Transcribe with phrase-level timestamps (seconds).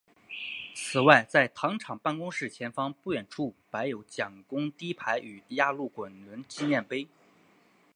[0.73, 7.07] 此外在糖厂办公室前方不远处摆有蒋公堤碑与压路滚轮纪念碑。